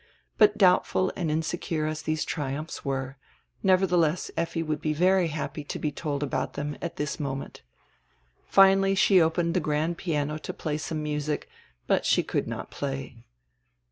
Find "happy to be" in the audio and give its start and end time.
5.27-5.91